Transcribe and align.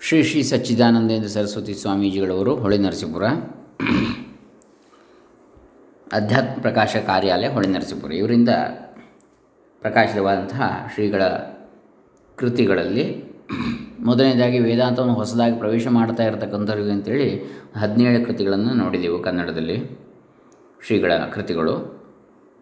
ಶ್ರೀ 0.00 0.22
ಶ್ರೀ 0.22 0.42
ಸಚ್ಚಿದಾನಂದೇಂದ್ರ 0.42 1.28
ಸರಸ್ವತಿ 1.28 1.74
ಸ್ವಾಮೀಜಿಗಳವರು, 1.74 2.56
ಹೊಳೆ 2.56 2.78
ನರಸೀಪುರ. 2.78 3.24
ಅಧ್ಯಾತ್ಮ 6.12 6.60
ಪ್ರಕಾಶ 6.60 6.96
ಕಾರ್ಯಾಲಯ, 6.96 7.48
ಹೊಳೆ 7.48 7.68
ನರಸೀಪುರ. 7.68 8.12
ಇವರಿಂದ 8.12 8.48
ಪ್ರಕಾಶಿತವಾದಂತಹ 9.80 10.86
ಶ್ರೀಗಳ 10.94 11.22
ಕೃತಿಗಳಲ್ಲಿ 12.36 13.24
ಮೊದಲನೇದಾಗಿ 14.00 14.58
ವೇದಾಂತವನ್ನು 14.58 15.14
ಹೊಸದಾಗಿ 15.14 15.58
ಪ್ರವೇಶ 15.58 15.86
ಮಾಡ್ತಾ 15.86 16.24
ಇರತಕ್ಕಂಥವ್ರಿಗೆ 16.24 16.90
ಅಂತೇಳಿ 16.90 17.42
ಹದಿನೇಳು 17.76 18.26
ಕೃತಿಗಳನ್ನು 18.26 18.74
ನೋಡಿದೆವು 18.74 19.22
ಕನ್ನಡದಲ್ಲಿ, 19.22 19.98
ಶ್ರೀಗಳ 20.86 21.12
ಕೃತಿಗಳು. 21.16 21.74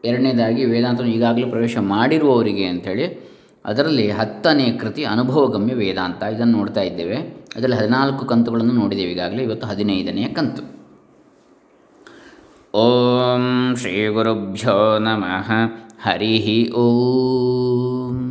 ಎರಡನೇದಾಗಿ 0.05 0.64
ವೇದಾಂತವನ್ನು 0.64 1.14
ಈಗಾಗಲೇ 1.14 1.51
ಪ್ರವೇಶ 1.51 1.77
ಮಾಡಿರುವವರಿಗೆ 1.79 2.64
ಅಂಥೇಳಿ 2.64 3.23
ಅದರಲ್ಲಿ 3.65 4.11
ಹತ್ತನೇ 4.11 4.73
ಕೃತಿ 4.73 5.05
ಅನುಭವಗಮ್ಯ 5.05 5.75
ವೇದಾಂತ 5.75 6.23
ಇದನ್ನು 6.23 6.59
ನೋಡ್ತಾ 6.59 6.81
ಇದ್ದೇವೆ. 6.81 7.17
ಅದರಲ್ಲಿ 7.57 7.77
ಹದಿನಾಲ್ಕು 7.77 8.27
ಕಂತುಗಳನ್ನು 8.27 8.72
ನೋಡಿದ್ದೇವೆ 8.72 9.13
ಈಗಾಗಲೇ, 9.13 9.43
ಇವತ್ತು 9.43 9.67
ಹದಿನೈದನೆಯ 9.67 10.29
ಕಂತು. 10.29 10.75
ಓಂ 12.79 13.75
ಶ್ರೀ 13.77 14.08
ಗುರುಭ್ಯೋ 14.08 14.99
ನಮಃ. 14.99 15.50
ಹರಿ 16.03 16.71
ಓಂ. 16.71 18.31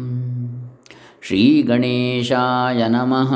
ಶ್ರೀ 1.22 1.62
ಗಣೇಶಾಯ 1.62 2.88
ನಮಃ. 2.88 3.34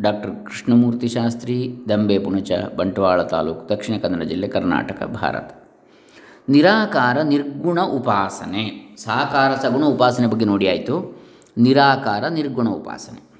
ಡಾಕ್ಟರ್ 0.00 0.46
ಕೃಷ್ಣಮೂರ್ತಿ 0.46 1.08
ಶಾಸ್ತ್ರಿ, 1.08 1.74
ದಂಬೆ 1.88 2.18
ಪುಣಚ, 2.18 2.50
ಬಂಟ್ವಾಳ 2.76 3.22
ತಾಲೂಕು, 3.22 3.68
ದಕ್ಷಿಣ 3.68 3.98
ಕನ್ನಡ 3.98 4.22
ಜಿಲ್ಲೆ 4.22 4.48
ಕರ್ನಾಟಕ, 4.48 5.02
ಭಾರತ. 5.02 5.64
ನಿರಾಕಾರ 6.48 7.20
ನಿರ್ಗುಣ 7.20 7.80
ಉಪಾಸನೆ. 7.80 8.83
ಸಾಕಾರ 8.96 9.54
ಸಗುಣ 9.54 9.84
ಉಪಾಸನೆ 9.84 10.26
ಬಗ್ಗೆ 10.26 10.44
ನೋಡಿ 10.44 10.68
ಆಯಿತು. 10.68 11.22
ನಿರಾಕಾರ 11.58 12.28
ನಿರ್ಗುಣ 12.28 12.68
ಉಪಾಸನೆ. 12.68 13.34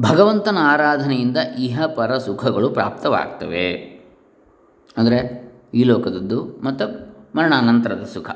ಭಗವಂತನ 0.00 0.58
ಆರಾಧನೆಯಿಂದ 0.60 1.36
ಇಹ 1.36 1.86
ಪರ 1.86 2.18
ಸುಖಗಳು 2.18 2.70
ಪ್ರಾಪ್ತವಾಗ್ತವೆ. 2.70 3.72
ಅಂದರೆ 4.96 5.48
ಈ 5.74 5.84
ಲೋಕದದ್ದು 5.84 6.44
ಮತ್ತು 6.44 7.14
ಮರಣಾನಂತರದ 7.36 8.04
ಸುಖ. 8.04 8.30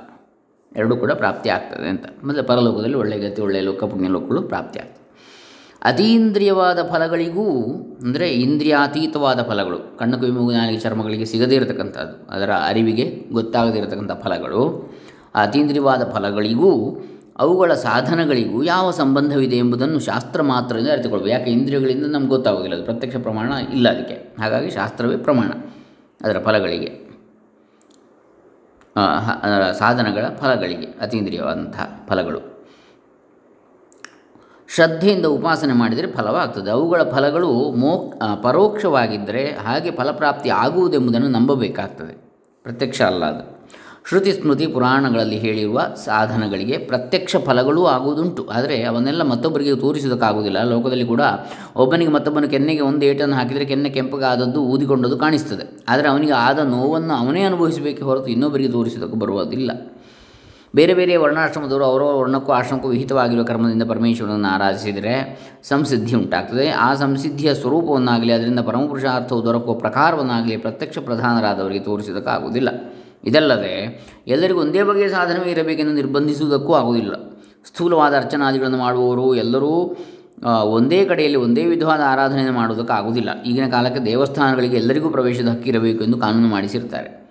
ಎರಡೂ 0.76 0.96
ಕೂಡ 0.96 1.12
ಪ್ರಾಪ್ತಿ 1.12 1.50
ಆಗ್ತದೆ 1.50 1.88
ಅಂತ. 1.88 2.04
ಮತ್ತು 2.24 2.44
ಪರಲೋಕದಲ್ಲಿ 2.44 2.96
ಒಳ್ಳೆಯ 2.96 3.30
ಗತಿ 3.30 3.42
ಒಳ್ಳೆಯ 3.42 3.62
ಲೋಕ, 3.62 3.84
ಪುಣ್ಯ 3.84 4.08
ಲೋಕಗಳು 4.08 4.42
ಪ್ರಾಪ್ತಿ 4.42 4.78
ಆಗ್ತವೆ 4.78 5.01
ಅತೀಂದ್ರಿಯವಾದ 5.82 6.78
ಫಲಗಳಿಗೂ, 6.92 7.46
ಅಂದರೆ 8.02 8.32
ಇಂದ್ರಿಯಾತೀತವಾದ 8.32 9.42
ಫಲಗಳು, 9.42 9.98
ಕಣ್ಣು 9.98 10.18
ಕಿವಿ 10.18 10.78
ಚರ್ಮಗಳಿಗೆ 10.78 11.24
ಸಿಗದೇ 11.24 11.54
ಇರತಕ್ಕಂಥದ್ದು 11.54 12.34
ಅದರ 12.34 12.50
ಅರಿವಿಗೆ 12.50 13.24
ಗೊತ್ತಾಗದೇ 13.32 13.78
ಇರತಕ್ಕಂಥ 13.78 14.12
ಫಲಗಳು, 14.12 14.92
ಅತೀಂದ್ರಿಯವಾದ 15.34 16.12
ಫಲಗಳಿಗೂ, 16.12 17.02
ಅವುಗಳ 17.38 17.74
ಸಾಧನಗಳಿಗೂ 17.74 18.62
ಯಾವ 18.62 18.90
ಸಂಬಂಧವಿದೆ 18.90 19.58
ಎಂಬುದನ್ನು 19.58 20.00
ಶಾಸ್ತ್ರ 20.00 20.42
ಮಾತ್ರದಿಂದ 20.42 20.88
ಅರಿತುಕೊಳ್ಬೇಕು 20.88 21.30
ಯಾಕೆ? 21.30 21.50
ಇಂದ್ರಿಯಗಳಿಂದ 21.50 22.06
ನಮ್ಗೆ 22.06 22.28
ಗೊತ್ತಾಗೋದಿಲ್ಲ. 22.28 22.76
ಅದು 22.76 22.84
ಪ್ರತ್ಯಕ್ಷ 22.84 23.16
ಪ್ರಮಾಣ 23.16 23.52
ಇಲ್ಲ 23.72 23.88
ಅದಕ್ಕೆ. 23.88 24.42
ಹಾಗಾಗಿ 24.42 24.70
ಶಾಸ್ತ್ರವೇ 24.70 25.16
ಪ್ರಮಾಣ 25.16 25.50
ಅದರ 26.26 26.38
ಫಲಗಳಿಗೆ. 26.38 26.90
ಸಾಧನಗಳ 29.78 30.24
ಫಲಗಳಿಗೆ 30.36 30.86
ಅತೀಂದ್ರಿಯವಾದಂತಹ 31.00 32.04
ಫಲಗಳು. 32.08 32.51
ಶ್ರದ್ಧೆಯಿಂದ 34.74 35.26
ಉಪಾಸನೆ 35.26 35.72
ಮಾಡಿದರೆ 35.72 36.06
ಫಲವಾಗ್ತದೆ. 36.06 36.70
ಅವುಗಳ 36.70 37.02
ಫಲಗಳು 37.02 37.70
ಮೋಕ್ 37.70 38.20
ಪರೋಕ್ಷವಾಗಿದ್ದರೆ 38.42 39.42
ಹಾಗೆ 39.64 39.90
ಫಲಪ್ರಾಪ್ತಿ 39.90 40.48
ಆಗುವುದೆಂಬುದನ್ನು 40.48 41.28
ನಂಬಬೇಕಾಗ್ತದೆ. 41.28 42.14
ಪ್ರತ್ಯಕ್ಷ 42.62 43.02
ಅಲ್ಲ 43.02 43.24
ಅದು. 43.24 43.42
ಶ್ರುತಿ 44.08 44.32
ಸ್ಮೃತಿ 44.32 44.66
ಪುರಾಣಗಳಲ್ಲಿ 44.66 45.38
ಹೇಳಿರುವ 45.38 45.80
ಸಾಧನಗಳಿಗೆ 46.04 46.78
ಪ್ರತ್ಯಕ್ಷ 46.78 47.36
ಫಲಗಳೂ 47.36 47.84
ಆಗುವುದುಂಟು. 47.86 48.48
ಆದರೆ 48.48 48.82
ಅವನ್ನೆಲ್ಲ 48.82 49.22
ಮತ್ತೊಬ್ಬರಿಗೆ 49.22 49.76
ತೋರಿಸೋದಕ್ಕಾಗುವುದಿಲ್ಲ 49.76 50.64
ಲೋಕದಲ್ಲಿ 50.64 51.04
ಕೂಡ 51.04 51.20
ಒಬ್ಬನಿಗೆ 51.76 52.10
ಮತ್ತೊಬ್ಬನ 52.10 52.44
ಕೆನ್ನೆಗೆ 52.44 52.80
ಒಂದು 52.80 53.06
ಏಟನ್ನು 53.06 53.36
ಹಾಕಿದರೆ 53.36 53.64
ಕೆನ್ನೆ 53.64 53.90
ಕೆಂಪಗಾದದ್ದು 53.90 54.62
ಊದಿಕೊಂಡದ್ದು 54.62 55.18
ಕಾಣಿಸ್ತದೆ. 55.18 55.84
ಆದರೆ 55.88 56.08
ಅವನಿಗೆ 56.08 56.32
ಆದ 56.32 56.58
ನೋವನ್ನು 56.58 57.14
ಅವನೇ 57.14 57.42
ಅನುಭವಿಸಬೇಕೆ 57.42 58.02
ಹೊರತು 58.02 58.26
ಇನ್ನೊಬ್ಬರಿಗೆ 58.26 58.72
ತೋರಿಸೋದಕ್ಕೂ 58.72 59.16
ಬರುವುದಿಲ್ಲ. 59.16 59.70
ಬೇರೆ 60.74 60.94
ಬೇರೆ 60.94 61.16
ವರ್ಣಾಶ್ರಮದವರು 61.16 61.84
ಅವರವರ 61.84 62.14
ವರ್ಣಕ್ಕೂ 62.14 62.52
ಆಶ್ರಮಕ್ಕೂ 62.52 62.88
ವಿಹಿತವಾಗಿರುವ 62.88 63.44
ಕರ್ಮದಿಂದ 63.44 63.82
ಪರಮೇಶ್ವರನನ್ನು 63.82 64.48
ಆರಾಧಿಸಿದರೆ 64.48 65.14
ಸಂಸಿದ್ಧಿ 65.62 66.16
ಉಂಟಾಗ್ತದೆ. 66.16 66.68
ಆ 66.68 66.94
ಸಂಸಿದ್ಧಿಯ 66.94 67.54
ಸ್ವರೂಪವನ್ನಾಗಲಿ, 67.54 68.32
ಅದರಿಂದ 68.32 68.60
ಪರಮಪುರುಷಾರ್ಥವು 68.60 69.44
ದೊರಕುವ 69.44 69.74
ಪ್ರಕಾರವನ್ನಾಗಲಿ 69.74 70.56
ಪ್ರತ್ಯಕ್ಷ 70.56 70.98
ಪ್ರಧಾನರಾದವರಿಗೆ 70.98 71.84
ತೋರಿಸೋದಕ್ಕಾಗುವುದಿಲ್ಲ 71.84 72.68
ಇದಲ್ಲದೆ, 73.24 74.02
ಎಲ್ಲರಿಗೂ 74.26 74.60
ಒಂದೇ 74.60 74.82
ಬಗೆಯ 74.82 75.08
ಸಾಧನವೇ 75.08 75.50
ಇರಬೇಕೆಂದು 75.50 75.92
ನಿರ್ಬಂಧಿಸುವುದಕ್ಕೂ 75.92 76.72
ಆಗುವುದಿಲ್ಲ. 76.72 77.14
ಸ್ಥೂಲವಾದ 77.66 78.16
ಅರ್ಚನಾದಿಗಳನ್ನು 78.16 78.78
ಮಾಡುವವರು 78.78 79.34
ಎಲ್ಲರೂ 79.34 79.96
ಒಂದೇ 80.64 81.04
ಕಡೆಯಲ್ಲಿ 81.04 81.38
ಒಂದೇ 81.38 81.64
ವಿಧವಾದ 81.64 82.00
ಆರಾಧನೆಯನ್ನು 82.06 82.52
ಮಾಡುವುದಕ್ಕೆ 82.52 82.92
ಆಗುವುದಿಲ್ಲ 82.92 83.42
ಈಗಿನ 83.42 83.68
ಕಾಲಕ್ಕೆ 83.68 84.00
ದೇವಸ್ಥಾನಗಳಿಗೆ 84.04 84.76
ಎಲ್ಲರಿಗೂ 84.76 85.10
ಪ್ರವೇಶದ 85.10 85.48
ಹಕ್ಕಿರಬೇಕು 85.48 86.04
ಎಂದು 86.04 86.18
ಕಾನೂನು 86.18 86.48
ಮಾಡಿಸಿರ್ತಾರೆ. 86.48 87.21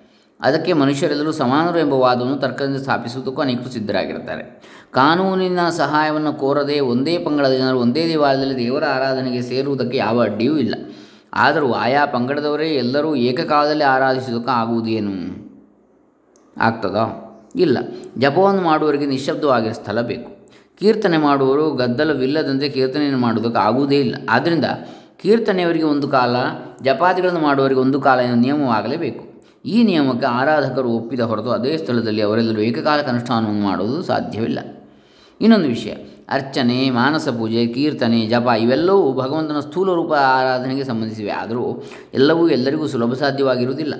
ಅದಕ್ಕೆ 0.41 0.74
ಮನುಷ್ಯರೆಲ್ಲರೂ 0.74 1.31
ಸಮಾನರು 1.31 1.79
ಎಂಬ 1.79 1.94
ವಾದವನ್ನು 1.94 2.38
ತರ್ಕದಿಂದ 2.38 2.78
ಸ್ಥಾಪಿಸುವುದಕ್ಕೂ 2.78 3.41
ಅನೇಕರು 3.41 3.69
ಸಿದ್ಧರಾಗಿರ್ತಾರೆ 3.69 4.62
ಕಾನೂನಿನ 4.91 5.69
ಸಹಾಯವನ್ನು 5.69 6.34
ಕೋರದೆ 6.34 6.79
ಒಂದೇ 6.79 7.18
ಪಂಗಡದ 7.18 7.53
ಜನರು 7.53 7.79
ಒಂದೇ 7.79 8.07
ದೇವಾಲಯದಲ್ಲಿ 8.07 8.57
ದೇವರ 8.57 8.84
ಆರಾಧನೆಗೆ 8.85 9.41
ಸೇರುವುದಕ್ಕೆ 9.41 9.97
ಯಾವ 9.97 10.22
ಅಡ್ಡಿಯೂ 10.22 10.57
ಇಲ್ಲ. 10.57 10.75
ಆದರೂ 11.34 11.72
ಆಯಾ 11.72 12.06
ಪಂಗಡದವರೇ 12.06 12.69
ಎಲ್ಲರೂ 12.69 13.16
ಏಕಕಾಲದಲ್ಲಿ 13.16 13.84
ಆರಾಧಿಸುವುದಕ್ಕೆ 13.84 14.52
ಆಗುವುದೇನು? 14.52 15.41
ಆಗ್ತದೋ? 16.58 17.28
ಇಲ್ಲ. 17.56 17.78
ಜಪವನ್ನು 18.18 18.62
ಮಾಡುವವರಿಗೆ 18.62 19.06
ನಿಶ್ಶಬ್ದವಾಗಿ 19.06 19.73
ಸ್ಥಳ 19.73 20.02
ಬೇಕು. 20.02 20.50
ಕೀರ್ತನೆ 20.79 21.18
ಮಾಡುವವರು 21.18 21.72
ಗದ್ದಲವಿಲ್ಲದಂತೆ 21.72 22.69
ಕೀರ್ತನೆಯನ್ನು 22.69 23.19
ಮಾಡುವುದಕ್ಕೆ 23.19 23.59
ಆಗುವುದೇ 23.59 24.00
ಇಲ್ಲ. 24.00 24.16
ಆದ್ದರಿಂದ 24.29 24.66
ಕೀರ್ತನೆಯವರಿಗೆ 25.22 25.85
ಒಂದು 25.85 26.08
ಕಾಲ 26.08 26.35
ಜಪಾದಿಗಳನ್ನು 26.81 27.40
ಮಾಡುವವರಿಗೆ 27.40 27.79
ಒಂದು 27.79 28.02
ಕಾಲ 28.02 28.19
ನಿಯಮವಾಗಲೇಬೇಕು. 28.19 29.31
ಈ 29.66 29.83
ನಿಯಮಕ್ಕೆ 29.83 30.25
ಆರಾಧಕರು 30.25 30.89
ಒಪ್ಪಿದ 30.89 31.19
ಹೊರತು 31.19 31.49
ಅದೇ 31.49 31.77
ಸ್ಥಳದಲ್ಲಿ 31.77 32.22
ಅವರೆಲ್ಲರೂ 32.22 32.61
ಏಕಕಾಲಕ್ಕೆ 32.61 33.11
ಅನುಷ್ಠಾನವನ್ನು 33.11 33.61
ಮಾಡುವುದು 33.61 34.03
ಸಾಧ್ಯವಿಲ್ಲ. 34.03 34.59
ಇನ್ನೊಂದು 35.41 35.67
ವಿಷಯ, 35.67 35.91
ಅರ್ಚನೆ, 36.29 36.89
ಮಾನಸ 36.89 37.29
ಪೂಜೆ, 37.29 37.67
ಕೀರ್ತನೆ, 37.67 38.25
ಜಪ 38.25 38.47
ಇವೆಲ್ಲವೂ 38.59 39.13
ಭಗವಂತನ 39.13 39.59
ಸ್ಥೂಲ 39.59 39.94
ರೂಪ 39.94 40.13
ಆರಾಧನೆಗೆ 40.13 40.83
ಸಂಬಂಧಿಸಿವೆ. 40.83 41.31
ಆದರೂ 41.31 41.83
ಎಲ್ಲವೂ 42.13 42.49
ಎಲ್ಲರಿಗೂ 42.49 42.88
ಸುಲಭ 42.88 43.13
ಸಾಧ್ಯವಾಗಿರುವುದಿಲ್ಲ. 43.13 43.94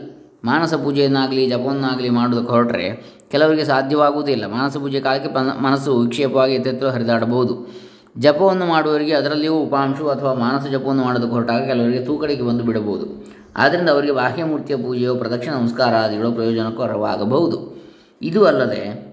ಮಾನಸ 0.44 0.74
ಪೂಜೆಯನ್ನಾಗಲಿ, 0.74 1.50
ಜಪವನ್ನಾಗಲಿ 1.50 2.10
ಮಾಡುವುದಕ್ಕೆ 2.10 2.54
ಹೊರಟರೆ 2.54 3.04
ಕೆಲವರಿಗೆ 3.32 3.64
ಸಾಧ್ಯವಾಗುವುದಿಲ್ಲ 3.64 4.46
ಮಾನಸ 4.46 4.78
ಪೂಜೆ 4.78 5.00
ಕಾಲಕ್ಕೆ 5.00 5.62
ಮನಸ್ಸು 5.64 6.00
ವಿಕ್ಷೇಪವಾಗಿ 6.00 6.54
ಎತ್ತೆತ್ತಲು 6.54 6.90
ಹರಿದಾಡಬಹುದು. 6.90 7.82
ಜಪವನ್ನು 8.18 8.66
ಮಾಡುವವರಿಗೆ 8.66 9.14
ಅದರಲ್ಲಿಯೂ 9.14 9.54
ಉಪಾಂಶು 9.54 10.08
ಅಥವಾ 10.08 10.34
ಮಾನಸ 10.34 10.66
ಜಪವನ್ನು 10.72 11.04
ಮಾಡೋದಕ್ಕೆ 11.04 11.32
ಹೊರಟಾಗ 11.32 11.66
ಕೆಲವರಿಗೆ 11.66 12.06
ತೂಕಡಿಗೆ 12.06 12.42
ಬಂದು 12.42 12.64
ಬಿಡಬಹುದು. 12.64 13.32
ಆದ್ದರಿಂದ 13.58 13.90
ಅವರಿಗೆ 13.90 14.14
ಬಾಹ್ಯಮೂರ್ತಿಯ 14.14 14.76
ಪೂಜೆಯೋ, 14.76 15.16
ಪ್ರದಕ್ಷಿಣ 15.16 15.54
ನಮಸ್ಕಾರಾದಿಗಳು 15.54 16.32
ಪ್ರಯೋಜನಕರವಾಗಬಹುದು 16.32 17.82
ಇದು 18.22 18.46
ಅಲ್ಲದೆ 18.46 19.12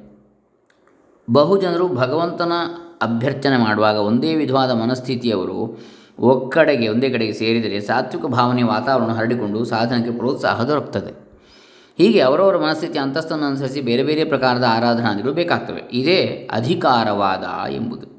ಬಹುಜನರು 1.30 1.88
ಭಗವಂತನ 1.88 2.52
ಅಭ್ಯರ್ಥನೆ 3.02 3.56
ಮಾಡುವಾಗ 3.56 3.96
ಒಂದೇ 3.96 4.34
ವಿಧವಾದ 4.34 4.70
ಮನಸ್ಥಿತಿಯವರು 4.70 5.78
ಒಕ್ಕಡೆಗೆ, 6.18 6.88
ಒಂದೇ 6.88 7.10
ಕಡೆಗೆ 7.10 7.32
ಸೇರಿದರೆ 7.32 7.80
ಸಾತ್ವಿಕ 7.80 8.24
ಭಾವನೆಯ 8.24 8.64
ವಾತಾವರಣ 8.64 9.12
ಹರಡಿಕೊಂಡು 9.12 9.64
ಸಾಧನಕ್ಕೆ 9.64 10.10
ಪ್ರೋತ್ಸಾಹ 10.10 10.62
ದೊರಕುತ್ತದೆ 10.62 11.28
ಹೀಗೆ 11.98 12.20
ಅವರವರ 12.20 12.56
ಮನಸ್ಥಿತಿ 12.56 12.98
ಅಂತಸ್ತನ್ನು 12.98 13.46
ಅನುಸರಿಸಿ 13.46 13.80
ಬೇರೆ 13.80 14.02
ಬೇರೆ 14.02 14.24
ಪ್ರಕಾರದ 14.24 14.64
ಆರಾಧನಾದಿಗಳು 14.68 15.32
ಬೇಕಾಗ್ತವೆ. 15.32 15.82
ಇದೇ 15.92 16.48
ಅಧಿಕಾರವಾದ 16.52 17.70
ಎಂಬುದು. 17.70 18.17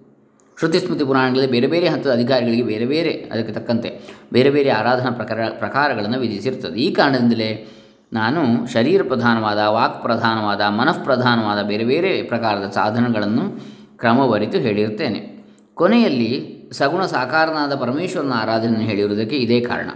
ಶ್ರುತಿ 0.60 0.80
ಸ್ಮೃತಿ 0.80 1.04
ಪುರಾಣಗಳಲ್ಲಿ 1.04 1.52
ಬೇರೆ 1.52 1.68
ಬೇರೆ 1.68 1.88
ಹಂತದ 1.88 2.12
ಅಧಿಕಾರಿಗಳಿಗೆ 2.12 2.64
ಬೇರೆ 2.64 2.86
ಬೇರೆ 2.86 3.12
ಅದಕ್ಕೆ 3.12 3.54
ತಕ್ಕಂತೆ 3.54 3.90
ಬೇರೆ 4.34 4.50
ಬೇರೆ 4.50 4.70
ಆರಾಧನಾ 4.70 5.12
ಪ್ರಕಾರ 5.12 5.50
ಪ್ರಕಾರಗಳನ್ನು 5.50 6.20
ವಿಧಿಸಿರ್ತದೆ. 6.20 6.80
ಈ 6.80 6.94
ಕಾರಣದಿಂದಲೇ 6.94 7.68
ನಾನು 8.14 8.68
ಶರೀರ 8.68 9.02
ಪ್ರಧಾನವಾದ, 9.08 9.58
ವಾಕ್ 9.58 10.02
ಪ್ರಧಾನವಾದ 10.02 10.62
ಮನಃಪ್ರಧಾನವಾದ 10.62 11.62
ಬೇರೆ 11.62 11.84
ಬೇರೆ 11.84 12.24
ಪ್ರಕಾರದ 12.24 12.70
ಸಾಧನಗಳನ್ನು 12.70 13.46
ಕ್ರಮವರಿತು 13.98 14.58
ಹೇಳಿರ್ತೇನೆ 14.58 15.22
ಕೊನೆಯಲ್ಲಿ 15.74 16.32
ಸಗುಣ 16.74 17.06
ಸಾಕಾರನಾದ 17.06 17.76
ಪರಮೇಶ್ವರನ 17.76 18.34
ಆರಾಧನೆಯನ್ನು 18.36 18.86
ಹೇಳಿರುವುದಕ್ಕೆ 18.86 19.36
ಇದೇ 19.36 19.62
ಕಾರಣ. 19.62 19.90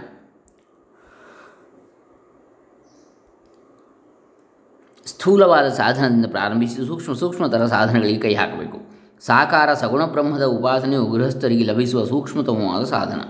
ಸ್ಥೂಲವಾದ 5.06 5.68
ಸಾಧನದಿಂದ 5.68 6.26
ಪ್ರಾರಂಭಿಸಿ 6.26 6.86
ಸೂಕ್ಷ್ಮ 6.86 7.12
ಸೂಕ್ಷ್ಮತರ 7.12 7.66
ಸಾಧನಗಳಿಗೆ 7.66 8.20
ಕೈ 8.20 8.34
ಹಾಕಬೇಕು. 8.34 8.93
ಸಾಕಾರ 9.26 9.74
ಸಗುಣ 9.74 10.04
ಬ್ರಹ್ಮದ 10.04 10.42
ಉಪಾಸನೆಯು 10.42 11.06
ಗೃಹಸ್ಥರಿಗೆ 11.06 11.64
ಲಭಿಸುವ 11.64 12.04
ಸೂಕ್ಷ್ಮತಮವಾದ 12.04 12.84
ಸಾಧನ. 12.84 13.20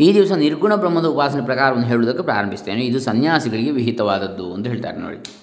ಈ 0.00 0.14
ದಿವಸ 0.14 0.32
ನಿರ್ಗುಣ 0.32 0.74
ಬ್ರಹ್ಮದ 0.74 1.04
ಉಪಾಸನೆ 1.04 1.44
ಪ್ರಕಾರವನ್ನು 1.44 1.86
ಹೇಳುವುದಕ್ಕೆ 1.86 2.22
ಪ್ರಾರಂಭಿಸ್ತೇನೆ. 2.22 2.80
ಇದು 2.80 3.00
ಸನ್ಯಾಸಿಗಳಿಗೆ 3.00 3.70
ವಿಹಿತವಾದದ್ದು 3.70 4.54
ಅಂತ 4.54 4.66
ಹೇಳ್ತಾರೆ 4.66 4.96
ನೋಡಿ. 4.96 5.36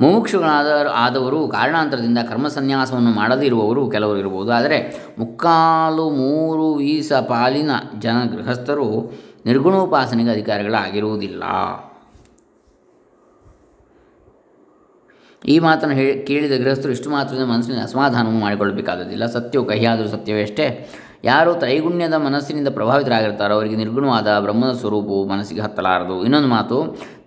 ಮುಮುಕ್ಷುಗಳಾದ 0.00 0.86
ಆದವರು 0.94 1.48
ಕಾರಣಾಂತರದಿಂದ 1.48 2.18
ಕರ್ಮಸನ್ಯಾಸವನ್ನು 2.18 3.10
ಮಾಡದಿರುವವರು 3.10 3.90
ಕೆಲವರು 3.90 4.18
ಇರಬಹುದು. 4.18 4.52
ಆದರೆ 4.52 5.08
ಮುಕ್ಕಾಲು 5.18 6.10
ಮೂರು 6.10 6.72
ವೀಸ 6.72 7.12
ಪಾಲಿನ 7.12 7.70
ಜನ 7.98 8.24
ಗೃಹಸ್ಥರು 8.24 9.12
ನಿರ್ಗುಣೋಪಾಸನೆಗೆ 9.46 10.30
ಅಧಿಕಾರಿಗಳಾಗಿರುವುದಿಲ್ಲ. 10.30 11.42
ಈ 15.54 15.58
ಮಾತನ್ನು 15.58 15.94
ಹೇಳಿ 15.94 16.12
ಕೇಳಿದ 16.28 16.54
ಗೃಹಸ್ಥರು 16.62 16.92
ಇಷ್ಟು 16.92 17.10
ಮಾತ್ರದಿಂದ 17.10 17.46
ಮನಸ್ಸಿನ 17.50 17.82
ಅಸಮಾಧಾನವನ್ನು 17.82 18.40
ಮಾಡಿಕೊಳ್ಳಬೇಕಾದದಿಲ್ಲ 18.40 19.26
ಸತ್ಯವು 19.26 19.64
ಕಹಿಯಾದರೂ 19.64 20.08
ಸತ್ಯವೇ 20.08 20.42
ಅಷ್ಟೇ. 20.42 20.66
ಯಾರು 21.24 21.54
ತ್ರೈಗುಣ್ಯದ 21.54 22.14
ಮನಸ್ಸಿನಿಂದ 22.14 22.68
ಪ್ರಭಾವಿತರಾಗಿರ್ತಾರೋ 22.68 23.54
ಅವರಿಗೆ 23.54 23.76
ನಿರ್ಗುಣವಾದ 23.76 24.28
ಬ್ರಹ್ಮದ 24.38 24.72
ಸ್ವರೂಪವು 24.72 25.24
ಮನಸ್ಸಿಗೆ 25.26 25.60
ಹತ್ತಲಾರದು. 25.60 26.24
ಇನ್ನೊಂದು 26.24 26.48
ಮಾತು, 26.48 26.76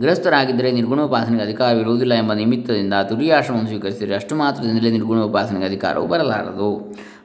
ಗೃಹಸ್ಥರಾಗಿದ್ದರೆ 0.02 0.72
ನಿರ್ಗುಣೋಪಾಸನೆಗೆ 0.72 1.44
ಅಧಿಕಾರವಿರುವುದಿಲ್ಲ 1.44 2.14
ಎಂಬ 2.14 2.34
ನಿಮಿತ್ತದಿಂದ 2.34 2.94
ತುರಿಯಾಶ್ರಮವನ್ನು 3.10 3.68
ಸ್ವೀಕರಿಸಿದರೆ 3.68 4.16
ಅಷ್ಟು 4.16 4.36
ಮಾತ್ರದಿಂದಲೇ 4.36 4.92
ನಿರ್ಗುಣೋಪಾಸನೆಗೆ 4.92 5.66
ಅಧಿಕಾರವು 5.66 6.08
ಬರಲಾರದು. 6.08 6.70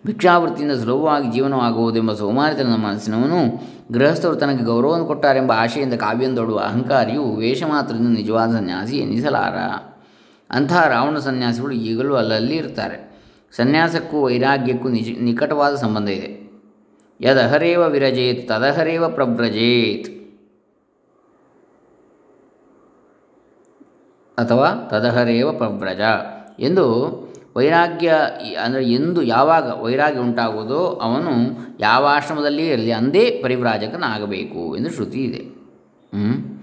ಭಿಕ್ಷಾವೃತ್ತಿಯಿಂದ 0.07 0.73
ಸುಲಭವಾಗಿ 0.73 1.29
ಜೀವನವಾಗುವುದೆಂಬ 1.31 2.13
ಸೋಮಾರಿತನ 2.13 2.77
ಮನಸ್ಸಿನವನು 2.77 3.41
ಗೃಹಸ್ಥರು 3.93 4.35
ತನಗೆ 4.35 4.65
ಗೌರವವನ್ನು 4.65 5.07
ಕೊಟ್ಟಾರೆಂಬ 5.07 5.53
ಆಶೆಯಿಂದ 5.57 5.95
ಕಾವ್ಯಂದೊಡುವ 5.95 6.59
ಅಹಂಕಾರಿಯು 6.59 7.25
ವೇಷ 7.43 7.63
ಮಾತ್ರದಿಂದ 7.63 8.13
ನಿಜವಾದ 8.17 8.51
ಸನ್ಯಾಸಿ 8.57 8.97
ಎನ್ನಿಸಲಾರ 8.97 9.59
ಅಂತಹ 10.55 10.89
ರಾವಣ 10.89 11.19
ಸನ್ಯಾಸಿಗಳು 11.19 11.73
ಈಗಲೂ 11.73 12.15
ಅಲ್ಲಲ್ಲಿ 12.15 12.57
ಇರ್ತಾರೆ. 12.57 13.15
ಸನ್ಯಾಸಕ್ಕೂ 13.53 14.23
ವೈರಾಗ್ಯಕ್ಕೂ 14.23 14.89
ನಿಜ, 14.89 15.19
ನಿಕಟವಾದ 15.21 15.75
ಸಂಬಂಧ 15.75 16.09
ಇದೆ. 16.09 16.45
ಯದಹರೇವ 17.21 17.89
ವಿರಜೇತ್, 17.89 18.49
ತದಹರೇವ 18.49 19.09
ಪ್ರವ್ರಜೇತ್. 19.09 20.25
ಅಥವಾ 24.39 24.89
ತದಹರೇವ 24.91 25.53
ಪ್ರವ್ರಜ 25.53 26.01
ಎಂದು 26.61 26.85
ವೈರಾಗ್ಯ, 27.57 28.15
ಅಂದರೆ 28.65 28.91
ಎಂದು 28.91 29.23
ಯಾವಾಗ 29.23 29.83
ವೈರಾಗ್ಯ 29.83 30.21
ಉಂಟಾಗುವುದೋ 30.21 30.87
ಅವನು 30.87 31.31
ಯಾವ 31.81 32.07
ಆಶ್ರಮದಲ್ಲಿಯೇ 32.11 32.69
ಇರಲಿ, 32.69 32.93
ಅಂದೇ 32.93 33.41
ಪರಿವ್ರಾಜಕನಾಗಬೇಕು 33.43 34.77
ಎಂದು 34.77 34.91
ಶ್ರುತಿ 34.91 35.25
ಇದೆ. 35.25 35.39
ಹ್ಮ್? 36.17 36.54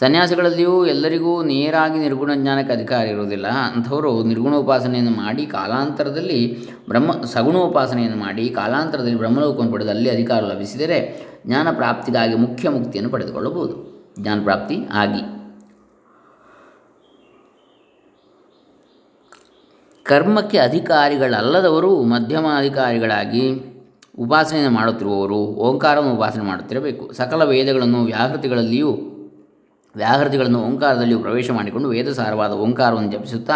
ಸನ್ಯಾಸಿಗಳಲ್ಲಿಯೂ 0.00 0.86
ಎಲ್ಲರಿಗೂ 0.86 1.42
ನೇರಾಗಿ 1.42 1.98
ನಿರ್ಗುಣ 1.98 2.34
ಜ್ಞಾನಕ್ಕೆ 2.34 2.72
ಅಧಿಕಾರ 2.72 3.06
ಇರುವುದಿಲ್ಲ. 3.06 3.46
ಅಂಥವರು 3.46 4.24
ನಿರ್ಗುಣೋಪಾಸನೆಯನ್ನು 4.24 5.10
ಮಾಡಿ 5.10 5.46
ಕಾಲಾಂತರದಲ್ಲಿ 5.46 6.70
ಬ್ರಹ್ಮ 6.88 7.24
ಸಗುಣೋಪಾಸನೆಯನ್ನು 7.24 8.18
ಮಾಡಿ 8.18 8.48
ಕಾಲಾಂತರದಲ್ಲಿ 8.48 9.16
ಬ್ರಹ್ಮಲೋಕವನ್ನು 9.16 9.72
ಪಡೆದು 9.72 9.90
ಅಲ್ಲಿ 9.90 10.10
ಅಧಿಕಾರ 10.10 10.40
ಲಭಿಸಿದರೆ 10.40 11.26
ಜ್ಞಾನ 11.46 11.70
ಪ್ರಾಪ್ತಿಗಾಗಿ 11.70 12.34
ಮುಖ್ಯ 12.34 12.68
ಮುಕ್ತಿಯನ್ನು 12.68 13.12
ಪಡೆದುಕೊಳ್ಳಬಹುದು. 13.12 13.94
ಜ್ಞಾನ 14.20 14.42
ಪ್ರಾಪ್ತಿ 14.42 14.78
ಆಗಿ. 14.92 15.22
ಕರ್ಮಕ್ಕೆ 20.02 20.58
ಅಧಿಕಾರಿಗಳಲ್ಲದವರು 20.58 22.02
ಮಧ್ಯಮ 22.02 22.46
ಅಧಿಕಾರಿಗಳಾಗಿ 22.58 23.50
ಉಪಾಸನೆಯನ್ನು 24.18 24.74
ಮಾಡುತ್ತಿರುವವರು, 24.74 25.36
ಓಂಕಾರವನ್ನು 25.36 26.14
ಉಪಾಸನೆ 26.14 26.44
ಮಾಡುತ್ತಿರಬೇಕು. 26.44 27.12
ಸಕಲ 27.12 27.44
ವೇದಗಳನ್ನು 27.44 28.04
ವ್ಯಾಹೃತಿಗಳಲ್ಲಿಯೂ 28.04 28.98
ವ್ಯಾಹೃತಿಗಳನ್ನು 29.96 30.60
ಓಂಕಾರದಲ್ಲಿಯೂ 30.62 31.18
ಪ್ರವೇಶ 31.18 31.50
ಮಾಡಿಕೊಂಡು 31.50 31.88
ವೇದಸಾರವಾದ 31.88 32.52
ಓಂಕಾರವನ್ನು 32.52 33.12
ಜಪಿಸುತ್ತಾ 33.12 33.52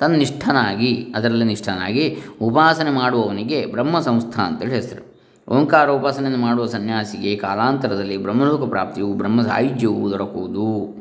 ತನ್ನ 0.00 0.16
ನಿಷ್ಠನಾಗಿ 0.16 1.12
ಅದರಲ್ಲಿ 1.16 1.44
ನಿಷ್ಠನಾಗಿ 1.44 2.22
ಉಪಾಸನೆ 2.42 2.90
ಮಾಡುವವನಿಗೆ 2.90 3.66
ಬ್ರಹ್ಮ 3.66 4.00
ಸಂಸ್ಥಾ 4.00 4.42
ಅಂತೇಳಿ 4.42 4.74
ಹೆಸರು. 4.74 5.12
ಓಂಕಾರ 5.48 5.90
ಉಪಾಸನೆಯನ್ನು 5.90 6.40
ಮಾಡುವ 6.40 6.66
ಸನ್ಯಾಸಿಗೆ 6.66 7.36
ಕಾಲಾಂತರದಲ್ಲಿ 7.36 8.16
ಬ್ರಹ್ಮಲೋಕ 8.16 8.68
ಪ್ರಾಪ್ತಿಯು 8.68 9.06
ಬ್ರಹ್ಮ 9.06 9.42
ಸಾಹಿತ್ಯವು 9.42 10.10
ದೊರಕುವುದು. 10.10 10.96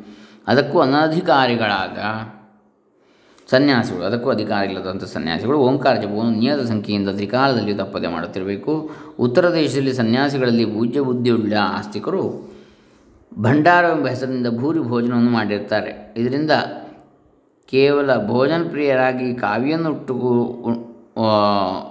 ಅದಕ್ಕೂ 0.48 0.80
ಅನಧಿಕಾರಿಗಳಾದ 0.80 1.98
ಸನ್ಯಾಸಿಗಳು, 3.50 4.04
ಅದಕ್ಕೂ 4.04 4.30
ಅಧಿಕಾರಿಗಳಾದಂಥ 4.30 5.04
ಸನ್ಯಾಸಿಗಳು 5.04 5.58
ಓಂಕಾರ 5.58 5.96
ಜಪವನ್ನು 5.96 6.40
ನಿಯತ 6.40 6.68
ಸಂಖ್ಯೆಯಿಂದ 6.68 7.10
ತ್ರಿಕಾಲದಲ್ಲಿ 7.10 7.74
ತಪ್ಪದೆ 7.74 8.08
ಮಾಡುತ್ತಿರಬೇಕು. 8.08 8.92
ಉತ್ತರ 9.20 9.54
ದೇಶದಲ್ಲಿ 9.54 9.94
ಸನ್ಯಾಸಿಗಳಲ್ಲಿ 9.94 10.66
ಪೂಜ್ಯ 10.66 11.02
ಬುದ್ಧಿಯುಳ್ಳ 11.02 11.54
ಆಸ್ತಿಕರು 11.62 12.51
ಭಂಡಾರವೆಂಬ 13.40 14.08
ಹೆಸರಿನಿಂದ 14.08 14.48
ಭೂರಿ 14.58 14.80
ಭೋಜನವನ್ನು 14.80 15.32
ಮಾಡಿರ್ತಾರೆ. 15.32 16.14
ಇದರಿಂದ 16.18 16.52
ಕೇವಲ 17.68 18.28
ಭೋಜನ 18.28 18.68
ಪ್ರಿಯರಾಗಿ 18.70 19.36
ಕಾವ್ಯವನ್ನು 19.36 19.90
ಹುಟ್ಟು 19.94 20.14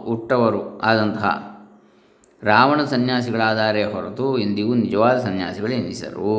ಹುಟ್ಟವರು 0.05 0.79
ಆದಂತಹ 0.79 1.47
ರಾವಣ 2.43 2.85
ಸನ್ಯಾಸಿಗಳಾದರೆ 2.85 3.85
ಹೊರತು 3.85 4.39
ಎಂದಿಗೂ 4.39 4.75
ನಿಜವಾದ 4.75 5.19
ಸನ್ಯಾಸಿಗಳು 5.19 5.71
ಎನಿಸರು 5.71 6.37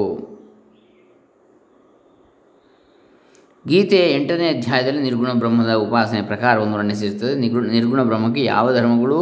ಗೀತೆಯ 3.68 4.16
ಎಂಟನೇ 4.16 4.48
ಅಧ್ಯಾಯದಲ್ಲಿ 4.48 5.02
ನಿರ್ಗುಣ 5.02 5.34
ಬ್ರಹ್ಮದ 5.34 5.74
ಉಪಾಸನೆ 5.74 6.22
ಪ್ರಕಾರವನ್ನು 6.22 6.76
ವರ್ಣಿಸಿರುತ್ತದೆ. 6.76 7.36
ನಿರ್ಗುಣ 7.36 7.66
ನಿರ್ಗುಣ 7.68 8.04
ಬ್ರಹ್ಮಕ್ಕೆ 8.04 8.44
ಯಾವ 8.44 8.74
ಧರ್ಮಗಳು 8.74 9.20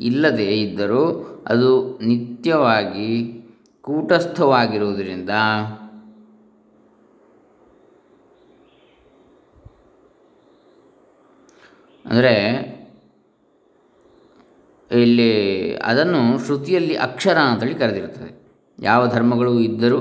ಇಲ್ಲದೇ 0.00 0.44
ಇದ್ದರೂ 0.44 1.04
ಅದು 1.46 1.98
ನಿತ್ಯವಾಗಿ 1.98 3.39
ಕೂಟಸ್ಥವಾಗಿರುವುದರಿಂದ 3.84 5.30
ಅಂದರೆ 12.04 12.32
ಇಲ್ಲಿ 14.90 15.30
ಅದನ್ನು 15.74 16.44
ಶ್ರುತಿಯಲ್ಲಿ 16.44 16.94
ಅಕ್ಷರ 16.96 17.38
ಅಂತೇಳಿ 17.38 17.74
ಕರೆದಿರುತ್ತದೆ. 17.74 18.30
ಯಾವ 18.82 19.06
ಧರ್ಮಗಳು 19.06 19.60
ಇದ್ದರೂ 19.60 19.98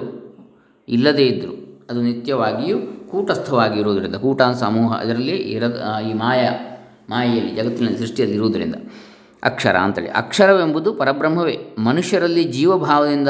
ಇಲ್ಲದೇ 0.88 1.26
ಇದ್ದರೂ 1.28 1.54
ಅದು 1.90 2.02
ನಿತ್ಯವಾಗಿಯೂ 2.02 2.78
ಕೂಟಸ್ಥವಾಗಿರುವುದರಿಂದ 3.12 4.16
ಕೂಟ 4.16 4.42
ಸಮೂಹ 4.42 4.96
ಅದರಲ್ಲಿ 4.96 5.36
ಇರದ 5.36 6.00
ಈ 6.10 6.14
ಮಾಯ, 6.14 6.50
ಮಾಯೆಯಲ್ಲಿ 7.10 7.56
ಜಗತ್ತಿನ 7.56 7.96
ಸೃಷ್ಟಿಯಲ್ಲಿ 7.96 8.36
ಇರುವುದರಿಂದ 8.36 8.76
ಅಕ್ಷರ 9.44 9.78
ಅಂತೇಳಿ. 9.78 10.10
ಅಕ್ಷರವೆಂಬುದು 10.10 10.94
ಪರಬ್ರಹ್ಮವೇ. 10.94 11.58
ಮನುಷ್ಯರಲ್ಲಿ 11.78 12.44
ಜೀವಭಾವದಿಂದ 12.44 13.30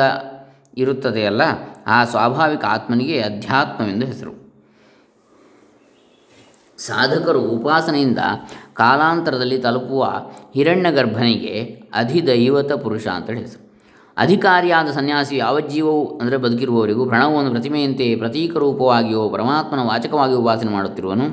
ಇರುತ್ತದೆಯಲ್ಲ 0.78 1.42
ಆ 1.88 2.06
ಸ್ವಾಭಾವಿಕ 2.06 2.66
ಆತ್ಮನಿಗೆ 2.66 3.22
ಅಧ್ಯಾತ್ಮವೆಂದು 3.22 4.06
ಹೆಸರು. 4.06 4.50
ಸಾಧಕರು 6.78 7.42
ಉಪಾಸನೆಯಿಂದ 7.42 8.20
ಕಾಲಾಂತರದಲ್ಲಿ 8.74 9.58
ತಲುಪುವ 9.58 10.14
ಹಿರಣ್ಯಗರ್ಭನಿಗೆ 10.54 11.84
ಅಧಿದೈವತ 11.94 12.72
ಪುರುಷ 12.72 13.08
ಅಂತೇಳಿ 13.08 13.42
ಹೆಸರು. 13.42 13.69
ಅಧಿಕಾರಿಯಾದ 14.20 14.88
ಸನ್ಯಾಸಿ 14.88 15.38
ಯಾವ 15.38 15.60
ಜೀವವು 15.60 16.20
ಅಂದರೆ 16.20 16.38
ಬದುಕಿರುವವರಿಗೂ 16.38 17.06
ಪ್ರಣವವನ್ನು 17.06 17.52
ಪ್ರತಿಮೆಯಂತೆ 17.52 18.16
ಪ್ರತೀಕ 18.16 18.58
ರೂಪವಾಗಿಯೋ 18.58 19.30
ಪರಮಾತ್ಮನ 19.30 19.80
ವಾಚಕವಾಗಿಯೋ 19.80 20.40
ಉಪಾಸನೆ 20.40 20.72
ಮಾಡುತ್ತಿರುವನು. 20.72 21.26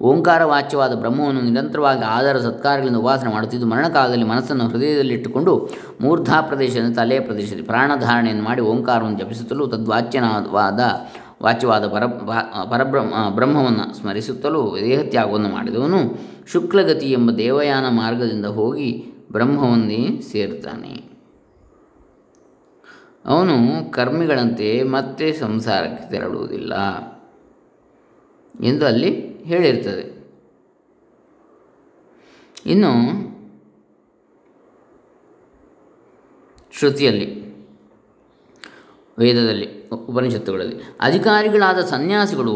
ಓಂಕಾರ 0.00 0.44
ವಾಚ್ಯವಾದ 0.44 0.94
ಬ್ರಹ್ಮವನ್ನು 0.94 1.40
ನಿರಂತರವಾಗಿ 1.40 2.02
ಆಧಾರ 2.02 2.38
ಸತ್ಕಾರಗಳಿಂದ 2.38 2.96
ಉಪಾಸನೆ 2.96 3.32
ಮಾಡುತ್ತಿದ್ದು 3.32 3.66
ಮರಣಕಾಲದಲ್ಲಿ 3.66 4.24
ಮನಸ್ಸನ್ನು 4.24 4.68
ಹೃದಯದಲ್ಲಿಟ್ಟುಕೊಂಡು 4.68 5.70
ಮೂರ್ಧಾ 6.00 6.40
ಪ್ರದೇಶದ 6.40 6.92
ತಲೆಯ 6.96 7.20
ಪ್ರದೇಶದಲ್ಲಿ 7.20 7.62
ಪ್ರಾಣಧಾರಣೆಯನ್ನು 7.62 8.44
ಮಾಡಿ 8.44 8.62
ಓಂಕಾರವನ್ನು 8.62 9.18
ಜಪಿಸುತ್ತಲೂ 9.18 9.66
ತದ್ವಾಚ್ಯನವಾದ 9.66 10.80
ವಾಚ್ಯವಾದ 11.42 11.86
ಪರ 11.86 12.04
ಪರಬ್ರಹ್ಮ 12.70 13.14
ಬ್ರಹ್ಮವನ್ನು 13.28 13.96
ಸ್ಮರಿಸುತ್ತಲೂ 13.96 14.76
ದೇಹತ್ಯಾಗವನ್ನು 14.80 15.48
ಮಾಡಿದವನು 15.48 16.02
ಶುಕ್ಲಗತಿ 16.52 17.10
ಎಂಬ 17.12 17.30
ದೇವಯಾನ 17.30 17.86
ಮಾರ್ಗದಿಂದ 17.88 18.46
ಹೋಗಿ 18.46 18.90
ಬ್ರಹ್ಮವನ್ನೇ 19.32 20.20
ಸೇರುತ್ತಾನೆ. 20.32 21.13
ಅವನು 23.26 23.54
ಕರ್ಮಿಗಳಂತೆ 23.90 24.82
ಮತ್ತೆ 24.82 25.32
ಸಂಸಾರಕ್ಕೆ 25.32 26.10
ತೆರಳುವುದಿಲ್ಲ 26.10 26.74
ಎಂದು 28.60 28.86
ಅಲ್ಲಿ 28.86 29.10
ಹೇಳಿರ್ತದೆ. 29.42 30.14
ಇನ್ನು 32.66 32.90
ಶ್ರುತಿಯಲ್ಲಿ, 36.78 37.44
ವೇದದಲ್ಲಿ, 39.18 39.88
ಉಪನಿಷತ್ತುಗಳಲ್ಲಿ, 39.88 40.76
ಅಧಿಕಾರಿಗಳಾದ 41.00 41.78
ಸನ್ಯಾಸಿಗಳು 41.80 42.54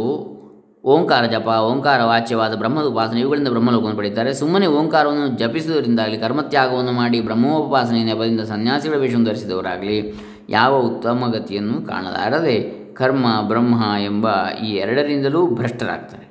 ಓಂಕಾರ 0.84 1.26
ಜಪ, 1.26 1.46
ಓಂಕಾರ 1.46 2.02
ವಾಚ್ಯವಾದ 2.02 2.54
ಬ್ರಹ್ಮದ 2.54 2.84
ಉಪಾಸನೆ 2.84 3.20
ಇವುಗಳಿಂದ 3.20 3.48
ಬ್ರಹ್ಮಲೋಕವನ್ನು 3.48 3.96
ಪಡೆಯುತ್ತಾರೆ. 3.96 4.34
ಸುಮ್ಮನೆ 4.34 4.66
ಓಂಕಾರವನ್ನು 4.66 5.28
ಜಪಿಸುವುದರಿಂದಾಗಲಿ, 5.28 6.18
ಕರ್ಮತ್ಯಾಗವನ್ನು 6.18 6.92
ಮಾಡಿ 6.92 7.20
ಬ್ರಹ್ಮೋಪಾಸನೆಯ 7.20 8.04
ನೆಪದಿಂದ 8.04 8.40
ಸನ್ಯಾಸಿಗಳ 8.40 8.96
ವೇಷವನ್ನು 8.96 9.26
ಧರಿಸಿದವರಾಗಲಿ 9.26 10.14
ಯಾವ 10.48 10.76
ಉತ್ತಮ 10.76 11.30
ಗತಿಯನ್ನು 11.32 11.86
ಕಾಣಲಾರದೆ 11.86 12.78
ಕರ್ಮ, 12.94 13.26
ಬ್ರಹ್ಮ 13.48 13.82
ಎಂಬ 14.00 14.48
ಈ 14.62 14.74
ಎರಡರಿಂದಲೂ 14.74 15.46
ಭ್ರಷ್ಟರಾಗ್ತಾರೆ. 15.46 16.28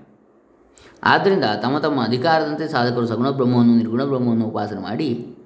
ಆದ್ದರಿಂದ 1.03 1.43
ತಮ್ಮ 1.61 1.79
ತಮ್ಮ 1.79 2.03
ಅಧಿಕಾರದಂತೆ 2.03 2.67
ಸಾಧಕರು 2.67 3.07
ಸಗುಣ 3.07 3.29
ಬ್ರಹ್ಮವನ್ನು, 3.29 3.75
ನಿರ್ಗುಣ 3.75 4.03
ಬ್ರಹ್ಮವನ್ನು 4.03 4.45
ಉಪಾಸನೆ 4.45 4.79
ಮಾಡಿ 4.79 5.37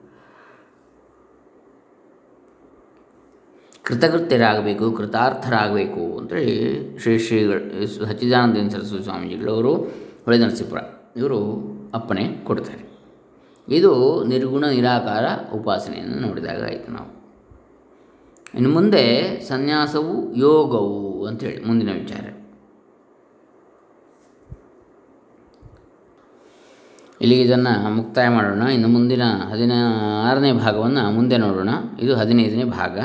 ಕೃತಕೃತ್ಯರಾಗಬೇಕು, 3.84 4.92
ಕೃತಾರ್ಥರಾಗಬೇಕು 4.92 6.18
ಅಂತೇಳಿ 6.18 7.00
ಶ್ರೀ 7.00 7.20
ಶ್ರೀಗಳು 7.20 7.88
ಸಚ್ಚಿದಾನಂದ 8.08 8.72
ಸರಸ್ವತಿ 8.72 9.04
ಸ್ವಾಮೀಜಿಗಳವರು 9.04 9.76
ಹೊಳೆ 10.26 10.38
ನರಸೀಪುರ 10.38 10.78
ಇವರು 11.16 11.40
ಅಪ್ಪಣೆ 11.94 12.28
ಕೊಡ್ತಾರೆ. 12.44 12.92
ಇದು 13.68 14.24
ನಿರ್ಗುಣ 14.24 14.66
ನಿರಾಕಾರ 14.66 15.26
ಉಪಾಸನೆಯನ್ನು 15.54 16.28
ನೋಡಿದಾಗ 16.28 16.64
ಆಯಿತು 16.64 16.92
ನಾವು. 16.92 17.21
ಇನ್ನು 18.56 18.70
ಮುಂದೆ 18.70 19.40
ಸನ್ಯಾಸವು 19.48 20.36
ಯೋಗವು 20.36 21.26
ಅಂಥೇಳಿ 21.26 21.66
ಮುಂದಿನ 21.66 21.94
ವಿಚಾರ. 21.94 22.28
ಇಲ್ಲಿಗೆ 27.22 27.42
ಇದನ್ನು 27.42 27.90
ಮುಕ್ತಾಯ 27.90 28.30
ಮಾಡೋಣ. 28.30 28.62
ಇನ್ನು 28.62 28.88
ಮುಂದಿನ 28.88 29.22
ಹದಿನಾರನೇ 29.52 30.52
ಭಾಗವನ್ನು 30.54 31.12
ಮುಂದೆ 31.12 31.38
ನೋಡೋಣ. 31.38 31.70
ಇದು 32.00 32.16
ಹದಿನೈದನೇ 32.16 32.64
ಭಾಗ. 32.64 33.00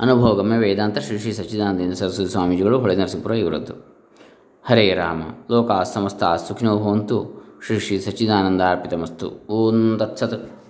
ಅನುಭವಗಮ್ಯ 0.00 0.56
ವೇದಾಂತ 0.56 0.98
ಶ್ರೀ 0.98 1.18
ಶ್ರೀ 1.18 1.32
ಸಚ್ಚಿದಾನಂದ 1.32 1.92
ಸರಸ್ವತಿ 1.92 2.30
ಸ್ವಾಮೀಜಿಗಳು, 2.30 2.80
ಹೊಳೆ 2.80 2.96
ನರಸಿಂಪುರ 2.96 3.32
ಇವರದ್ದು. 3.32 3.94
ಹರೇ 4.64 4.94
ರಾಮ. 4.94 5.22
ಲೋಕ 5.50 5.70
ಸಮಸ್ತ 5.72 6.24
ಸುಖಿನೋ 6.24 6.78
ಭವಂತು 6.78 7.44
ಶ್ರೀ 7.66 7.78
ಶ್ರೀ 7.78 7.98
ಸಚ್ಚಿದಾನಂದಾರ್ಪಿತಮಸ್ತು 7.98 9.46
ಓಂ 9.50 9.96
ತತ್ಸತ್. 9.98 10.63